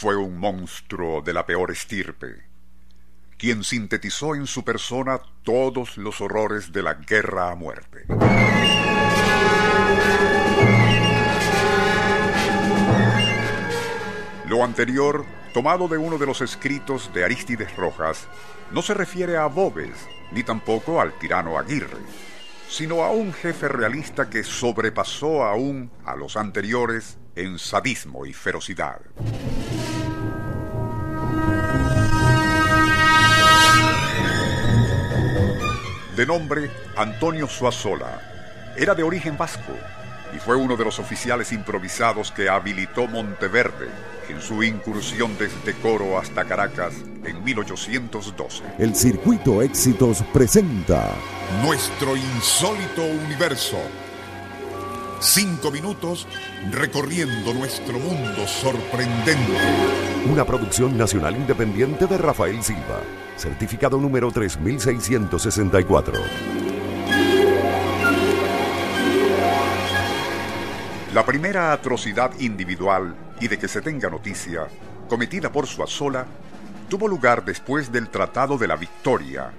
[0.00, 2.44] Fue un monstruo de la peor estirpe,
[3.36, 8.04] quien sintetizó en su persona todos los horrores de la guerra a muerte.
[14.46, 18.28] Lo anterior, tomado de uno de los escritos de Aristides Rojas,
[18.70, 21.98] no se refiere a Bobes, ni tampoco al tirano Aguirre,
[22.68, 29.00] sino a un jefe realista que sobrepasó aún a los anteriores en sadismo y ferocidad.
[36.18, 38.20] De nombre Antonio Suazola,
[38.76, 39.72] era de origen vasco
[40.34, 43.86] y fue uno de los oficiales improvisados que habilitó Monteverde
[44.28, 48.64] en su incursión desde Coro hasta Caracas en 1812.
[48.80, 51.14] El Circuito Éxitos presenta
[51.62, 53.78] Nuestro insólito universo.
[55.20, 56.28] Cinco minutos
[56.70, 59.52] recorriendo nuestro mundo sorprendente.
[60.30, 63.00] Una producción nacional independiente de Rafael Silva.
[63.36, 66.14] Certificado número 3664.
[71.14, 74.68] La primera atrocidad individual y de que se tenga noticia,
[75.08, 76.26] cometida por Suazola,
[76.88, 79.50] tuvo lugar después del Tratado de la Victoria,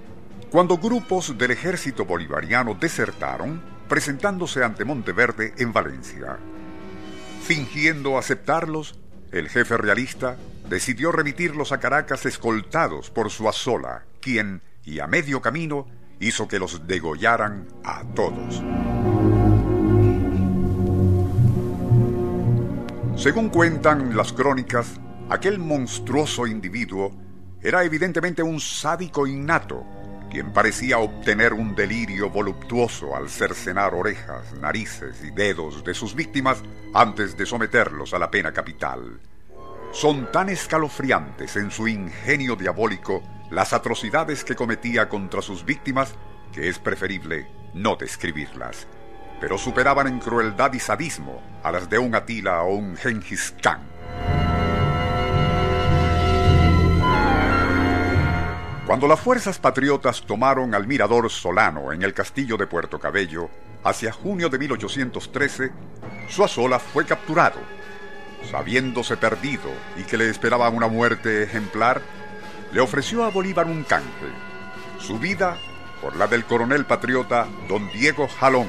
[0.50, 6.38] cuando grupos del ejército bolivariano desertaron, presentándose ante Monteverde en Valencia.
[7.42, 8.94] Fingiendo aceptarlos,
[9.32, 10.36] el jefe realista
[10.68, 15.88] decidió remitirlos a Caracas escoltados por Suazola, quien, y a medio camino,
[16.20, 18.62] hizo que los degollaran a todos.
[23.16, 27.10] Según cuentan las crónicas, aquel monstruoso individuo
[27.60, 29.84] era evidentemente un sádico innato,
[30.30, 36.62] quien parecía obtener un delirio voluptuoso al cercenar orejas, narices y dedos de sus víctimas
[36.94, 39.20] antes de someterlos a la pena capital.
[39.92, 46.14] Son tan escalofriantes en su ingenio diabólico las atrocidades que cometía contra sus víctimas
[46.52, 48.86] que es preferible no describirlas
[49.40, 53.89] pero superaban en crueldad y sadismo a las de un Atila o un Genghis Khan.
[58.90, 63.48] Cuando las fuerzas patriotas tomaron al mirador Solano en el castillo de Puerto Cabello,
[63.84, 65.70] hacia junio de 1813,
[66.28, 67.60] Suazola fue capturado.
[68.50, 72.02] Sabiéndose perdido y que le esperaba una muerte ejemplar,
[72.72, 74.26] le ofreció a Bolívar un canje,
[74.98, 75.56] su vida
[76.02, 78.66] por la del coronel patriota don Diego Jalón,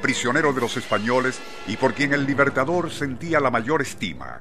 [0.00, 4.40] prisionero de los españoles y por quien el libertador sentía la mayor estima.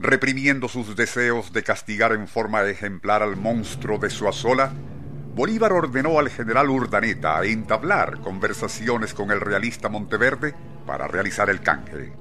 [0.00, 4.72] Reprimiendo sus deseos de castigar en forma ejemplar al monstruo de Suazola,
[5.34, 10.54] Bolívar ordenó al general Urdaneta entablar conversaciones con el realista Monteverde
[10.86, 12.14] para realizar el canje.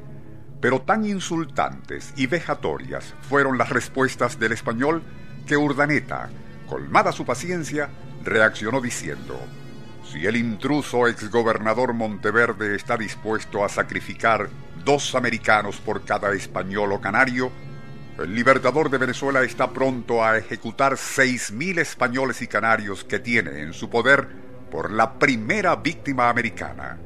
[0.60, 5.02] Pero tan insultantes y vejatorias fueron las respuestas del español
[5.48, 6.30] que Urdaneta,
[6.68, 7.90] colmada su paciencia,
[8.26, 9.40] reaccionó diciendo,
[10.04, 14.50] si el intruso exgobernador Monteverde está dispuesto a sacrificar
[14.84, 17.52] dos americanos por cada español o canario,
[18.24, 23.62] el libertador de Venezuela está pronto a ejecutar seis mil españoles y canarios que tiene
[23.62, 24.28] en su poder
[24.70, 26.98] por la primera víctima americana.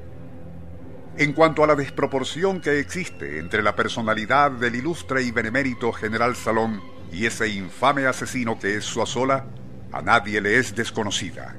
[1.18, 6.36] En cuanto a la desproporción que existe entre la personalidad del ilustre y benemérito general
[6.36, 6.82] Salón
[7.12, 9.46] y ese infame asesino que es Suazola,
[9.92, 11.56] a nadie le es desconocida.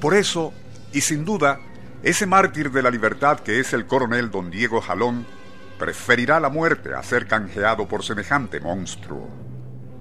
[0.00, 0.52] Por eso,
[0.92, 1.58] y sin duda,
[2.02, 5.26] ese mártir de la libertad que es el coronel don Diego Jalón,
[5.82, 9.28] preferirá la muerte a ser canjeado por semejante monstruo.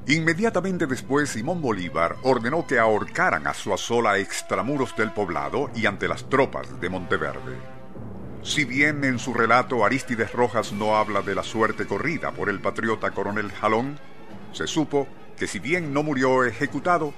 [0.06, 6.30] Inmediatamente después, Simón Bolívar ordenó que ahorcaran a Suazola extramuros del poblado y ante las
[6.30, 7.58] tropas de Monteverde.
[8.44, 12.60] Si bien en su relato Aristides Rojas no habla de la suerte corrida por el
[12.60, 13.98] patriota coronel Jalón,
[14.52, 17.12] se supo que si bien no murió ejecutado,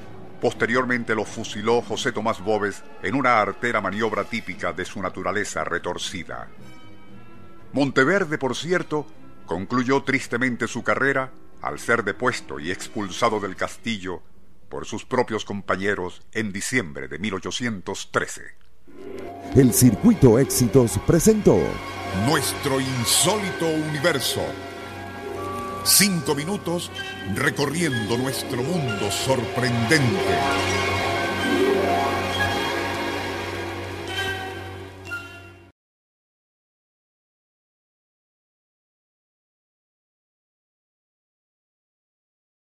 [0.43, 6.49] Posteriormente lo fusiló José Tomás Bobes en una artera maniobra típica de su naturaleza retorcida.
[7.73, 9.05] Monteverde, por cierto,
[9.45, 11.31] concluyó tristemente su carrera
[11.61, 14.21] al ser depuesto y expulsado del castillo
[14.69, 18.41] por sus propios compañeros en diciembre de 1813.
[19.55, 21.57] El Circuito Éxitos presentó
[22.27, 24.41] Nuestro insólito universo
[25.85, 26.89] Cinco minutos
[27.35, 29.99] recorriendo nuestro mundo sorprendente.